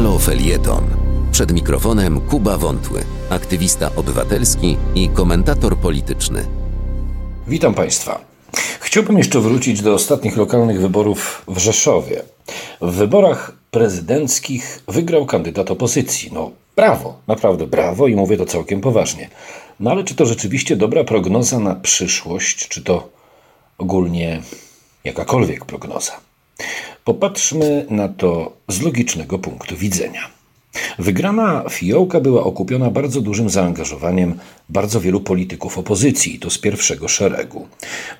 Halo 0.00 0.18
Felieton. 0.18 0.84
Przed 1.32 1.52
mikrofonem 1.52 2.20
Kuba 2.20 2.58
Wątły, 2.58 3.04
aktywista 3.30 3.90
obywatelski 3.96 4.76
i 4.94 5.08
komentator 5.08 5.76
polityczny. 5.76 6.46
Witam 7.46 7.74
Państwa. 7.74 8.20
Chciałbym 8.80 9.18
jeszcze 9.18 9.40
wrócić 9.40 9.82
do 9.82 9.94
ostatnich 9.94 10.36
lokalnych 10.36 10.80
wyborów 10.80 11.44
w 11.48 11.58
Rzeszowie. 11.58 12.22
W 12.80 12.92
wyborach 12.92 13.52
prezydenckich 13.70 14.82
wygrał 14.88 15.26
kandydat 15.26 15.70
opozycji. 15.70 16.30
No, 16.32 16.50
brawo, 16.76 17.18
naprawdę 17.26 17.66
brawo 17.66 18.06
i 18.08 18.14
mówię 18.14 18.36
to 18.36 18.46
całkiem 18.46 18.80
poważnie. 18.80 19.28
No 19.80 19.90
ale 19.90 20.04
czy 20.04 20.14
to 20.14 20.26
rzeczywiście 20.26 20.76
dobra 20.76 21.04
prognoza 21.04 21.58
na 21.58 21.74
przyszłość, 21.74 22.68
czy 22.68 22.84
to 22.84 23.08
ogólnie 23.78 24.42
jakakolwiek 25.04 25.64
prognoza? 25.64 26.29
Popatrzmy 27.10 27.86
na 27.90 28.08
to 28.08 28.56
z 28.68 28.82
logicznego 28.82 29.38
punktu 29.38 29.76
widzenia. 29.76 30.20
Wygrana 30.98 31.64
fiołka 31.70 32.20
była 32.20 32.44
okupiona 32.44 32.90
bardzo 32.90 33.20
dużym 33.20 33.50
zaangażowaniem 33.50 34.38
bardzo 34.68 35.00
wielu 35.00 35.20
polityków 35.20 35.78
opozycji, 35.78 36.38
to 36.38 36.50
z 36.50 36.58
pierwszego 36.58 37.08
szeregu. 37.08 37.68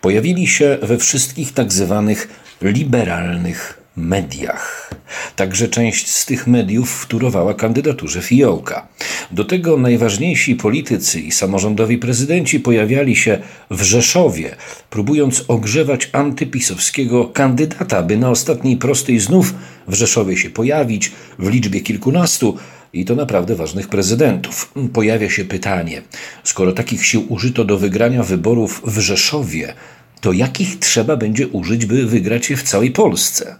Pojawili 0.00 0.46
się 0.46 0.78
we 0.82 0.98
wszystkich 0.98 1.52
tak 1.52 1.72
zwanych 1.72 2.28
liberalnych 2.62 3.79
mediach. 4.00 4.90
Także 5.36 5.68
część 5.68 6.10
z 6.10 6.26
tych 6.26 6.46
mediów 6.46 6.90
wtórowała 6.90 7.54
kandydaturze 7.54 8.22
Fiołka. 8.22 8.88
Do 9.30 9.44
tego 9.44 9.76
najważniejsi 9.76 10.54
politycy 10.54 11.20
i 11.20 11.32
samorządowi 11.32 11.98
prezydenci 11.98 12.60
pojawiali 12.60 13.16
się 13.16 13.38
w 13.70 13.82
Rzeszowie, 13.82 14.56
próbując 14.90 15.44
ogrzewać 15.48 16.10
antypisowskiego 16.12 17.24
kandydata, 17.24 18.02
by 18.02 18.16
na 18.16 18.30
ostatniej 18.30 18.76
prostej 18.76 19.18
znów 19.18 19.54
w 19.88 19.94
Rzeszowie 19.94 20.36
się 20.36 20.50
pojawić 20.50 21.12
w 21.38 21.48
liczbie 21.48 21.80
kilkunastu, 21.80 22.58
i 22.92 23.04
to 23.04 23.14
naprawdę 23.14 23.54
ważnych 23.54 23.88
prezydentów. 23.88 24.72
Pojawia 24.92 25.30
się 25.30 25.44
pytanie: 25.44 26.02
skoro 26.44 26.72
takich 26.72 27.06
sił 27.06 27.26
użyto 27.28 27.64
do 27.64 27.78
wygrania 27.78 28.22
wyborów 28.22 28.82
w 28.86 28.98
Rzeszowie, 28.98 29.74
to 30.20 30.32
jakich 30.32 30.78
trzeba 30.78 31.16
będzie 31.16 31.48
użyć, 31.48 31.86
by 31.86 32.06
wygrać 32.06 32.50
je 32.50 32.56
w 32.56 32.62
całej 32.62 32.90
Polsce? 32.90 33.56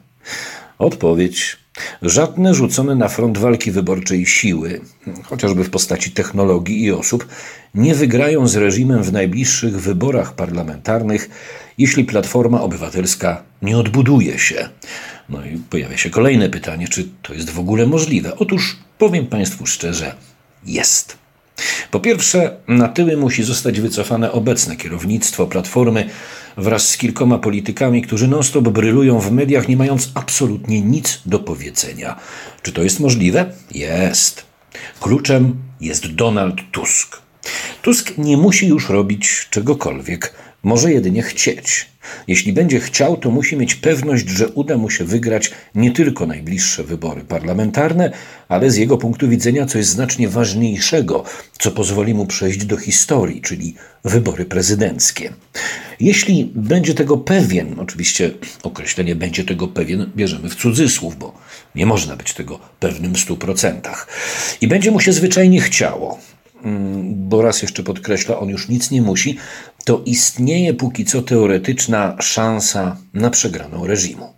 Odpowiedź. 0.79 1.57
Żadne 2.03 2.55
rzucone 2.55 2.95
na 2.95 3.09
front 3.09 3.39
walki 3.39 3.71
wyborczej 3.71 4.27
siły, 4.27 4.81
chociażby 5.25 5.65
w 5.65 5.71
postaci 5.71 6.11
technologii 6.11 6.85
i 6.85 6.93
osób, 6.93 7.29
nie 7.75 7.95
wygrają 7.95 8.49
z 8.49 8.57
reżimem 8.57 9.03
w 9.03 9.13
najbliższych 9.13 9.81
wyborach 9.81 10.35
parlamentarnych, 10.35 11.31
jeśli 11.79 12.05
Platforma 12.05 12.61
Obywatelska 12.61 13.43
nie 13.63 13.79
odbuduje 13.79 14.39
się. 14.39 14.69
No 15.29 15.45
i 15.45 15.57
pojawia 15.71 15.97
się 15.97 16.11
kolejne 16.11 16.49
pytanie, 16.49 16.89
czy 16.89 17.09
to 17.23 17.35
jest 17.35 17.51
w 17.51 17.59
ogóle 17.59 17.87
możliwe? 17.87 18.37
Otóż 18.37 18.77
powiem 18.99 19.27
Państwu 19.27 19.67
szczerze, 19.67 20.15
jest. 20.67 21.20
Po 21.91 22.01
pierwsze, 22.01 22.57
na 22.69 22.89
tyły 22.89 23.17
musi 23.17 23.43
zostać 23.43 23.81
wycofane 23.81 24.33
obecne 24.33 24.77
kierownictwo 24.77 25.47
Platformy 25.47 26.11
wraz 26.57 26.89
z 26.89 26.97
kilkoma 26.97 27.39
politykami, 27.39 28.03
którzy 28.03 28.29
non-stop 28.29 28.69
brylują 28.69 29.21
w 29.21 29.33
mediach, 29.33 29.69
nie 29.69 29.77
mając 29.77 30.11
absolutnie 30.15 30.81
nic 30.81 31.23
do 31.27 31.39
powiedzenia. 31.39 32.17
Czy 32.63 32.73
to 32.73 32.83
jest 32.83 33.01
możliwe? 33.01 33.53
Jest. 33.75 34.45
Kluczem 35.01 35.57
jest 35.81 36.07
Donald 36.07 36.57
Tusk. 36.73 37.19
Tusk 37.83 38.19
nie 38.19 38.37
musi 38.37 38.69
już 38.69 38.89
robić 38.89 39.49
czegokolwiek, 39.51 40.35
może 40.63 40.93
jedynie 40.93 41.23
chcieć. 41.23 41.91
Jeśli 42.29 42.53
będzie 42.53 42.81
chciał, 42.81 43.17
to 43.17 43.31
musi 43.31 43.57
mieć 43.57 43.75
pewność, 43.75 44.29
że 44.29 44.49
uda 44.49 44.77
mu 44.77 44.91
się 44.91 45.05
wygrać 45.05 45.51
nie 45.75 45.91
tylko 45.91 46.27
najbliższe 46.27 46.85
wybory 46.85 47.25
parlamentarne, 47.25 48.13
ale 48.49 48.71
z 48.71 48.77
jego 48.77 48.99
punktu 48.99 49.29
widzenia 49.29 49.67
coś 49.67 49.85
znacznie 49.85 50.29
ważniejszego, 50.29 51.25
co 51.59 51.71
pozwoli 51.71 52.15
mu 52.15 52.27
przejść 52.27 52.65
do 52.65 52.77
historii, 52.77 53.41
czyli 53.41 53.75
wybory 54.05 54.45
prezydenckie. 54.45 55.33
Jeśli 56.01 56.53
będzie 56.55 56.95
tego 56.95 57.17
pewien, 57.17 57.81
oczywiście 57.81 58.31
określenie 58.63 59.15
będzie 59.15 59.45
tego 59.45 59.69
pewien 59.69 60.11
bierzemy 60.17 60.49
w 60.49 60.57
cudzysłów, 60.57 61.19
bo 61.19 61.35
nie 61.75 61.87
można 61.87 62.17
być 62.17 62.35
tego 62.35 62.59
pewnym 62.81 63.15
w 63.15 63.19
stu 63.19 63.37
procentach, 63.37 64.09
i 64.61 64.69
będzie 64.69 64.91
mu 64.91 65.01
się 65.01 65.13
zwyczajnie 65.13 65.61
chciało, 65.61 66.19
bo 67.05 67.43
raz 67.43 67.63
jeszcze 67.63 67.83
podkreśla, 67.83 68.39
on 68.39 68.49
już 68.49 68.69
nic 68.69 68.91
nie 68.91 69.03
musi, 69.03 69.39
to 69.85 70.03
istnieje 70.07 70.75
póki 70.75 71.05
co 71.05 71.23
teoretyczna 71.23 72.17
szansa 72.21 72.97
na 73.15 73.31
przegraną 73.31 73.87
reżimu. 73.87 74.33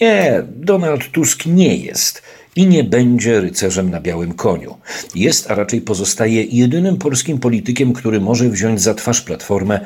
Nie, 0.00 0.42
Donald 0.56 1.10
Tusk 1.10 1.46
nie 1.46 1.76
jest 1.76 2.22
i 2.56 2.66
nie 2.66 2.84
będzie 2.84 3.40
rycerzem 3.40 3.90
na 3.90 4.00
białym 4.00 4.34
koniu. 4.34 4.78
Jest, 5.14 5.50
a 5.50 5.54
raczej 5.54 5.80
pozostaje 5.80 6.42
jedynym 6.44 6.96
polskim 6.96 7.38
politykiem, 7.38 7.92
który 7.92 8.20
może 8.20 8.48
wziąć 8.48 8.80
za 8.80 8.94
twarz 8.94 9.20
platformę 9.20 9.80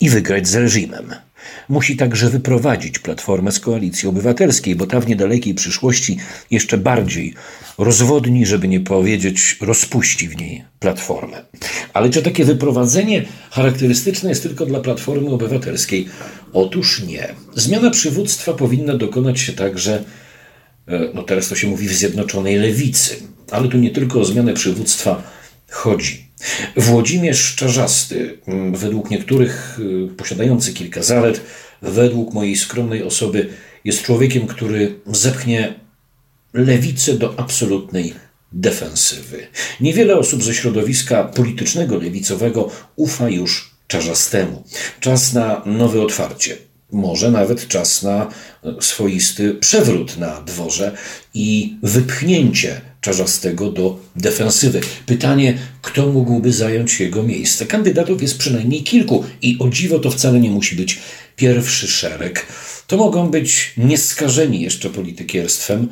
i 0.00 0.10
wygrać 0.10 0.48
z 0.48 0.54
reżimem. 0.54 1.14
Musi 1.68 1.96
także 1.96 2.30
wyprowadzić 2.30 2.98
Platformę 2.98 3.52
z 3.52 3.60
koalicji 3.60 4.08
obywatelskiej, 4.08 4.76
bo 4.76 4.86
ta 4.86 5.00
w 5.00 5.06
niedalekiej 5.06 5.54
przyszłości 5.54 6.18
jeszcze 6.50 6.78
bardziej 6.78 7.34
rozwodni, 7.78 8.46
żeby 8.46 8.68
nie 8.68 8.80
powiedzieć 8.80 9.56
rozpuści 9.60 10.28
w 10.28 10.36
niej 10.36 10.64
Platformę. 10.78 11.44
Ale 11.92 12.10
czy 12.10 12.22
takie 12.22 12.44
wyprowadzenie 12.44 13.24
charakterystyczne 13.50 14.28
jest 14.28 14.42
tylko 14.42 14.66
dla 14.66 14.80
Platformy 14.80 15.30
Obywatelskiej? 15.30 16.08
Otóż 16.52 17.02
nie. 17.02 17.34
Zmiana 17.54 17.90
przywództwa 17.90 18.52
powinna 18.52 18.96
dokonać 18.96 19.40
się 19.40 19.52
także, 19.52 20.04
e, 20.88 21.00
no 21.14 21.22
teraz 21.22 21.48
to 21.48 21.54
się 21.54 21.68
mówi 21.68 21.88
w 21.88 21.92
Zjednoczonej 21.92 22.56
Lewicy, 22.56 23.16
ale 23.50 23.68
tu 23.68 23.78
nie 23.78 23.90
tylko 23.90 24.20
o 24.20 24.24
zmianę 24.24 24.54
przywództwa 24.54 25.22
chodzi. 25.70 26.25
Włodzimierz 26.76 27.54
Czarzasty, 27.54 28.38
mm, 28.46 28.74
według 28.74 29.10
niektórych 29.10 29.78
y, 29.80 30.14
posiadający 30.16 30.72
kilka 30.72 31.02
zalet, 31.02 31.40
według 31.82 32.34
mojej 32.34 32.56
skromnej 32.56 33.02
osoby, 33.02 33.48
jest 33.84 34.02
człowiekiem, 34.02 34.46
który 34.46 35.00
zepchnie 35.06 35.74
lewicę 36.54 37.12
do 37.12 37.40
absolutnej 37.40 38.14
defensywy. 38.52 39.46
Niewiele 39.80 40.16
osób 40.16 40.42
ze 40.42 40.54
środowiska 40.54 41.24
politycznego 41.24 41.96
lewicowego 41.96 42.70
ufa 42.96 43.28
już 43.28 43.76
Czarzastemu. 43.86 44.64
Czas 45.00 45.32
na 45.32 45.62
nowe 45.66 46.02
otwarcie. 46.02 46.56
Może 46.92 47.30
nawet 47.30 47.68
czas 47.68 48.02
na 48.02 48.28
swoisty 48.80 49.54
przewrót 49.54 50.16
na 50.16 50.40
dworze 50.40 50.96
i 51.34 51.76
wypchnięcie 51.82 52.80
Czarzastego 53.06 53.70
do 53.70 53.98
defensywy. 54.16 54.80
Pytanie, 55.06 55.58
kto 55.82 56.06
mógłby 56.06 56.52
zająć 56.52 57.00
jego 57.00 57.22
miejsce? 57.22 57.66
Kandydatów 57.66 58.22
jest 58.22 58.38
przynajmniej 58.38 58.82
kilku 58.82 59.24
i 59.42 59.56
o 59.60 59.68
dziwo 59.68 59.98
to 59.98 60.10
wcale 60.10 60.40
nie 60.40 60.50
musi 60.50 60.76
być 60.76 60.98
pierwszy 61.36 61.88
szereg. 61.88 62.46
To 62.86 62.96
mogą 62.96 63.30
być 63.30 63.72
nieskażeni 63.76 64.60
jeszcze 64.60 64.90
politykierstwem 64.90 65.88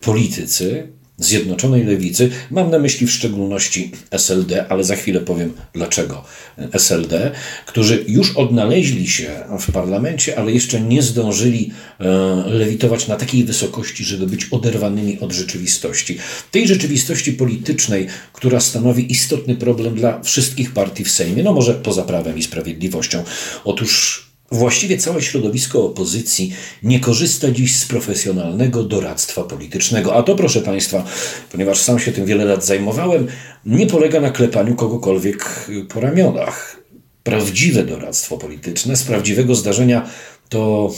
politycy, 0.00 0.88
Zjednoczonej 1.18 1.84
Lewicy. 1.84 2.30
Mam 2.50 2.70
na 2.70 2.78
myśli 2.78 3.06
w 3.06 3.12
szczególności 3.12 3.90
SLD, 4.10 4.66
ale 4.68 4.84
za 4.84 4.96
chwilę 4.96 5.20
powiem 5.20 5.52
dlaczego 5.72 6.24
SLD, 6.72 7.30
którzy 7.66 8.04
już 8.08 8.36
odnaleźli 8.36 9.08
się 9.08 9.30
w 9.60 9.72
parlamencie, 9.72 10.38
ale 10.38 10.52
jeszcze 10.52 10.80
nie 10.80 11.02
zdążyli 11.02 11.70
e, 12.00 12.04
lewitować 12.46 13.08
na 13.08 13.16
takiej 13.16 13.44
wysokości, 13.44 14.04
żeby 14.04 14.26
być 14.26 14.44
oderwanymi 14.50 15.20
od 15.20 15.32
rzeczywistości. 15.32 16.18
Tej 16.50 16.68
rzeczywistości 16.68 17.32
politycznej, 17.32 18.06
która 18.32 18.60
stanowi 18.60 19.12
istotny 19.12 19.56
problem 19.56 19.94
dla 19.94 20.20
wszystkich 20.20 20.72
partii 20.72 21.04
w 21.04 21.10
Sejmie, 21.10 21.42
no 21.42 21.52
może 21.52 21.74
poza 21.74 22.02
prawem 22.02 22.38
i 22.38 22.42
sprawiedliwością. 22.42 23.24
Otóż 23.64 24.31
Właściwie 24.52 24.98
całe 24.98 25.22
środowisko 25.22 25.84
opozycji 25.84 26.54
nie 26.82 27.00
korzysta 27.00 27.50
dziś 27.50 27.76
z 27.76 27.86
profesjonalnego 27.86 28.84
doradztwa 28.84 29.42
politycznego. 29.44 30.14
A 30.14 30.22
to, 30.22 30.36
proszę 30.36 30.60
Państwa, 30.60 31.04
ponieważ 31.52 31.78
sam 31.78 31.98
się 31.98 32.12
tym 32.12 32.26
wiele 32.26 32.44
lat 32.44 32.64
zajmowałem, 32.64 33.26
nie 33.66 33.86
polega 33.86 34.20
na 34.20 34.30
klepaniu 34.30 34.74
kogokolwiek 34.74 35.70
po 35.88 36.00
ramionach. 36.00 36.80
Prawdziwe 37.22 37.84
doradztwo 37.84 38.38
polityczne 38.38 38.96
z 38.96 39.02
prawdziwego 39.02 39.54
zdarzenia 39.54 40.08
to 40.48 40.92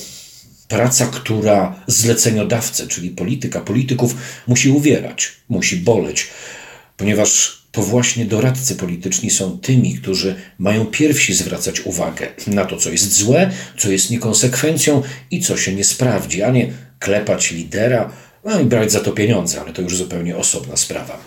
praca, 0.69 1.07
która 1.07 1.85
zleceniodawcę, 1.87 2.87
czyli 2.87 3.11
polityka, 3.11 3.61
polityków 3.61 4.15
musi 4.47 4.71
uwierać, 4.71 5.33
musi 5.49 5.77
boleć, 5.77 6.29
ponieważ 6.97 7.64
to 7.75 7.83
właśnie 7.83 8.25
doradcy 8.25 8.77
polityczni 8.77 9.31
są 9.31 9.59
tymi, 9.59 9.95
którzy 9.95 10.35
mają 10.59 10.87
pierwsi 10.87 11.35
zwracać 11.35 11.81
uwagę 11.81 12.27
na 12.47 12.65
to, 12.65 12.77
co 12.77 12.91
jest 12.91 13.13
złe, 13.13 13.51
co 13.79 13.91
jest 13.91 14.11
niekonsekwencją 14.11 15.03
i 15.31 15.41
co 15.41 15.57
się 15.57 15.75
nie 15.75 15.85
sprawdzi, 15.85 16.43
a 16.43 16.51
nie 16.51 16.73
klepać 16.99 17.51
lidera, 17.51 18.13
no 18.45 18.61
i 18.61 18.65
brać 18.65 18.93
za 18.93 19.01
to 19.01 19.13
pieniądze, 19.13 19.61
ale 19.61 19.73
to 19.73 19.83
już 19.83 19.97
zupełnie 19.97 20.37
osobna 20.37 20.77
sprawa. 20.77 21.25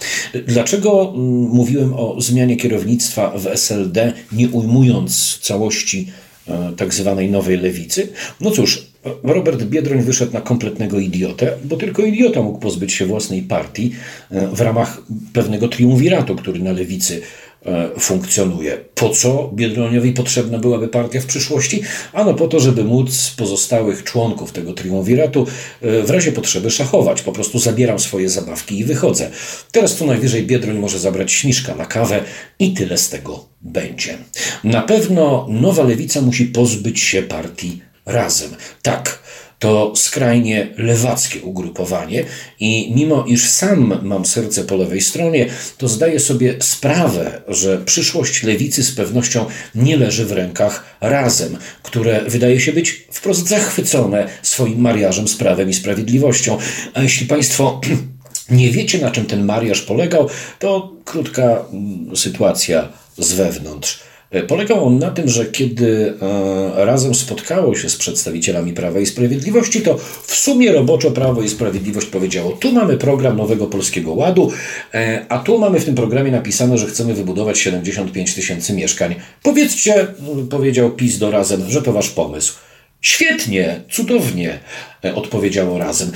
Dlaczego 0.47 1.13
mm, 1.15 1.25
mówiłem 1.41 1.93
o 1.93 2.21
zmianie 2.21 2.57
kierownictwa 2.57 3.37
w 3.37 3.47
SLD, 3.47 4.13
nie 4.31 4.49
ujmując 4.49 5.39
całości 5.41 6.11
e, 6.47 6.73
tak 6.77 6.93
zwanej 6.93 7.31
nowej 7.31 7.57
lewicy. 7.57 8.09
No 8.41 8.51
cóż, 8.51 8.87
Robert 9.23 9.63
Biedroń 9.63 10.01
wyszedł 10.01 10.33
na 10.33 10.41
kompletnego 10.41 10.99
idiotę, 10.99 11.53
bo 11.63 11.77
tylko 11.77 12.01
idiota 12.01 12.41
mógł 12.41 12.59
pozbyć 12.59 12.93
się 12.93 13.05
własnej 13.05 13.41
partii 13.41 13.91
e, 14.31 14.47
w 14.47 14.61
ramach 14.61 15.01
pewnego 15.33 15.67
triumviratu, 15.67 16.35
który 16.35 16.59
na 16.59 16.71
lewicy 16.71 17.21
E, 17.67 17.99
funkcjonuje. 17.99 18.77
Po 18.95 19.09
co 19.09 19.51
Biedroniowi 19.53 20.13
potrzebna 20.13 20.59
byłaby 20.59 20.87
partia 20.87 21.21
w 21.21 21.25
przyszłości? 21.25 21.81
Ano 22.13 22.33
po 22.33 22.47
to, 22.47 22.59
żeby 22.59 22.83
móc 22.83 23.33
pozostałych 23.37 24.03
członków 24.03 24.51
tego 24.51 24.73
triumviratu 24.73 25.47
e, 25.81 26.03
w 26.03 26.09
razie 26.09 26.31
potrzeby 26.31 26.71
szachować. 26.71 27.21
Po 27.21 27.31
prostu 27.31 27.59
zabieram 27.59 27.99
swoje 27.99 28.29
zabawki 28.29 28.79
i 28.79 28.83
wychodzę. 28.83 29.29
Teraz 29.71 29.95
to 29.95 30.05
najwyżej 30.05 30.43
Biedroń 30.43 30.77
może 30.77 30.99
zabrać 30.99 31.31
śmiszka 31.31 31.75
na 31.75 31.85
kawę 31.85 32.23
i 32.59 32.73
tyle 32.73 32.97
z 32.97 33.09
tego 33.09 33.45
będzie. 33.61 34.17
Na 34.63 34.81
pewno 34.81 35.47
nowa 35.49 35.83
lewica 35.83 36.21
musi 36.21 36.45
pozbyć 36.45 36.99
się 36.99 37.21
partii 37.21 37.81
razem. 38.07 38.55
Tak, 38.81 39.19
to 39.59 39.93
skrajnie 39.95 40.67
lewackie 40.77 41.41
ugrupowanie 41.41 42.23
i 42.59 42.93
mimo 42.95 43.25
iż 43.25 43.49
sam 43.49 43.99
mam 44.03 44.25
serce 44.25 44.63
po 44.63 44.75
lewej 44.75 45.01
stronie, 45.01 45.45
to 45.77 45.87
zdaję 45.87 46.19
sobie 46.19 46.55
sprawę, 46.59 47.41
że 47.47 47.77
przyszłość 47.77 48.43
lewicy 48.43 48.83
z 48.83 48.91
pewnością 48.91 49.45
nie 49.75 49.97
leży 49.97 50.25
w 50.25 50.31
rękach 50.31 50.97
razem, 51.01 51.57
które 51.83 52.21
wydaje 52.27 52.59
się 52.59 52.73
być 52.73 53.07
wprost 53.11 53.47
zachwycone 53.47 54.27
swoim 54.41 54.81
mariażem 54.81 55.27
z 55.27 55.35
prawem 55.35 55.69
i 55.69 55.73
sprawiedliwością. 55.73 56.57
A 56.93 57.01
jeśli 57.01 57.27
Państwo 57.27 57.81
nie 58.49 58.71
wiecie, 58.71 58.97
na 58.97 59.11
czym 59.11 59.25
ten 59.25 59.45
mariaż 59.45 59.81
polegał, 59.81 60.29
to 60.59 60.93
krótka 61.05 61.65
mm, 61.71 62.17
sytuacja 62.17 62.89
z 63.17 63.33
wewnątrz. 63.33 63.99
E, 64.31 64.43
polegał 64.43 64.85
on 64.85 64.99
na 64.99 65.11
tym, 65.11 65.29
że 65.29 65.45
kiedy 65.45 66.13
e, 66.21 66.85
razem 66.85 67.15
spotkało 67.15 67.75
się 67.75 67.89
z 67.89 67.95
przedstawicielami 67.95 68.73
Prawa 68.73 68.99
i 68.99 69.05
Sprawiedliwości, 69.05 69.81
to 69.81 69.97
w 70.23 70.35
sumie 70.35 70.71
roboczo 70.71 71.11
Prawo 71.11 71.41
i 71.41 71.49
Sprawiedliwość 71.49 72.07
powiedziało: 72.07 72.51
Tu 72.51 72.71
mamy 72.71 72.97
program 72.97 73.37
Nowego 73.37 73.67
Polskiego 73.67 74.13
Ładu, 74.13 74.51
e, 74.93 75.25
a 75.29 75.39
tu 75.39 75.59
mamy 75.59 75.79
w 75.79 75.85
tym 75.85 75.95
programie 75.95 76.31
napisane, 76.31 76.77
że 76.77 76.87
chcemy 76.87 77.13
wybudować 77.13 77.59
75 77.59 78.35
tysięcy 78.35 78.73
mieszkań. 78.73 79.15
Powiedzcie, 79.43 80.07
powiedział 80.49 80.91
PiS 80.91 81.17
do 81.17 81.31
razem, 81.31 81.69
że 81.69 81.81
to 81.81 81.93
wasz 81.93 82.09
pomysł. 82.09 82.66
Świetnie, 83.01 83.81
cudownie, 83.91 84.59
e, 85.05 85.15
odpowiedziało 85.15 85.77
razem. 85.77 86.11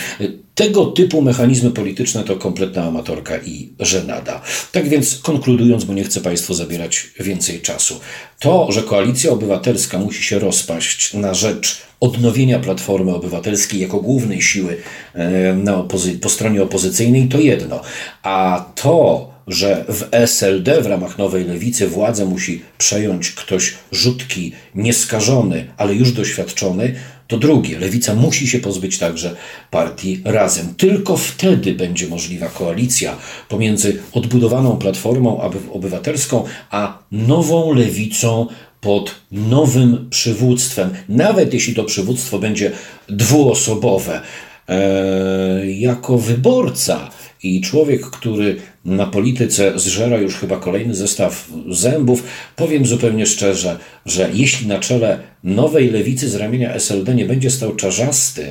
Tego 0.56 0.86
typu 0.86 1.22
mechanizmy 1.22 1.72
polityczne 1.72 2.24
to 2.24 2.36
kompletna 2.36 2.84
amatorka 2.84 3.38
i 3.38 3.70
żenada. 3.80 4.42
Tak 4.72 4.90
więc 4.90 5.20
konkludując, 5.20 5.84
bo 5.84 5.94
nie 5.94 6.04
chcę 6.04 6.22
Państwu 6.22 6.54
zabierać 6.54 7.08
więcej 7.20 7.62
czasu, 7.62 8.00
to, 8.40 8.72
że 8.72 8.84
koalicja 8.84 9.32
obywatelska 9.32 10.00
musi 10.00 10.24
się 10.24 10.40
rozpaść 10.40 11.14
na 11.14 11.34
rzecz 11.34 11.82
odnowienia 12.00 12.60
Platformy 12.60 13.16
Obywatelskiej 13.16 13.80
jako 13.80 14.02
głównej 14.02 14.42
siły 14.42 14.78
e, 15.14 15.54
na 15.54 15.84
po 16.22 16.30
stronie 16.30 16.64
opozycyjnej, 16.64 17.28
to 17.28 17.40
jedno. 17.40 17.82
A 18.24 18.66
to, 18.76 19.31
że 19.48 19.86
w 19.90 20.08
SLD 20.12 20.82
w 20.82 20.86
ramach 20.86 21.18
nowej 21.18 21.46
lewicy 21.46 21.88
władzę 21.88 22.26
musi 22.26 22.62
przejąć 22.78 23.32
ktoś 23.32 23.74
rzutki, 23.92 24.52
nieskażony, 24.76 25.68
ale 25.78 25.94
już 25.94 26.12
doświadczony, 26.12 26.96
to 27.28 27.38
drugie, 27.38 27.80
lewica 27.80 28.16
musi 28.16 28.48
się 28.48 28.60
pozbyć 28.60 28.98
także 28.98 29.36
partii 29.72 30.22
razem. 30.26 30.74
Tylko 30.78 31.18
wtedy 31.18 31.74
będzie 31.74 32.08
możliwa 32.08 32.48
koalicja 32.48 33.18
pomiędzy 33.50 34.00
odbudowaną 34.14 34.78
platformą 34.78 35.42
obywatelską 35.74 36.44
a 36.70 37.00
nową 37.12 37.74
lewicą 37.74 38.48
pod 38.82 39.16
nowym 39.32 40.08
przywództwem, 40.10 40.90
nawet 41.10 41.54
jeśli 41.54 41.76
to 41.76 41.84
przywództwo 41.84 42.40
będzie 42.40 42.72
dwuosobowe. 43.10 44.22
Eee, 44.68 45.82
jako 45.82 46.18
wyborca 46.18 47.10
i 47.44 47.62
człowiek, 47.62 48.02
który 48.02 48.56
na 48.86 49.06
polityce 49.06 49.80
zżera 49.80 50.18
już 50.18 50.36
chyba 50.36 50.58
kolejny 50.58 50.96
zestaw 50.96 51.50
zębów, 51.70 52.24
powiem 52.56 52.86
zupełnie 52.86 53.26
szczerze, 53.26 53.78
że 54.06 54.30
jeśli 54.34 54.68
na 54.68 54.80
czele 54.80 55.20
nowej 55.44 55.90
lewicy 55.90 56.30
z 56.30 56.36
ramienia 56.36 56.74
SLD 56.74 57.16
nie 57.16 57.26
będzie 57.26 57.50
stał 57.50 57.76
czarzasty, 57.76 58.46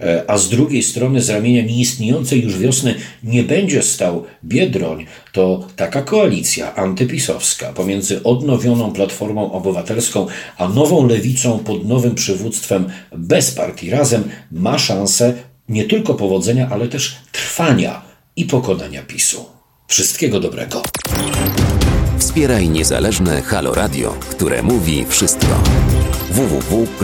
e, 0.00 0.24
a 0.26 0.38
z 0.38 0.48
drugiej 0.48 0.82
strony 0.82 1.20
z 1.20 1.30
ramienia 1.30 1.62
nieistniejącej 1.62 2.42
już 2.42 2.58
wiosny 2.58 2.94
nie 3.24 3.42
będzie 3.42 3.82
stał 3.82 4.24
Biedroń, 4.44 5.06
to 5.32 5.68
taka 5.76 6.02
koalicja 6.02 6.74
antypisowska 6.74 7.72
pomiędzy 7.72 8.22
odnowioną 8.22 8.92
Platformą 8.92 9.52
Obywatelską 9.52 10.26
a 10.56 10.68
nową 10.68 11.06
lewicą 11.06 11.58
pod 11.58 11.88
nowym 11.88 12.14
przywództwem 12.14 12.84
bez 13.16 13.50
partii 13.50 13.90
razem 13.90 14.24
ma 14.52 14.78
szansę 14.78 15.34
nie 15.68 15.84
tylko 15.84 16.14
powodzenia, 16.14 16.68
ale 16.70 16.88
też 16.88 17.16
trwania 17.32 18.09
i 18.40 18.44
pokonania 18.44 19.02
PiSu. 19.02 19.44
Wszystkiego 19.86 20.40
dobrego. 20.40 20.82
Wspieraj 22.18 22.68
niezależne 22.68 23.42
Halo 23.42 23.74
Radio, 23.74 24.14
które 24.30 24.62
mówi 24.62 25.06
wszystko. 25.08 25.62
www.halo.radio 26.30 26.94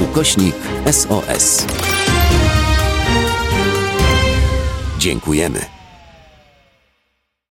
ukośnik 0.00 0.54
SOS. 0.92 1.66
Dziękujemy. 4.98 5.81